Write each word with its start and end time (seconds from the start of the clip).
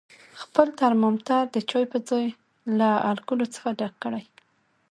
خپل 0.41 0.67
ترمامتر 0.81 1.43
د 1.55 1.57
چای 1.69 1.85
په 1.93 1.97
ځای 2.09 2.25
له 2.79 2.89
الکولو 3.11 3.45
څخه 3.55 3.69
ډک 3.79 3.93
کړئ. 4.03 4.23